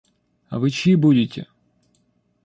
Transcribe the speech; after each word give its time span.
А 0.49 0.57
вы 0.57 0.71
чьи 0.71 0.95
будете?.. 0.95 1.45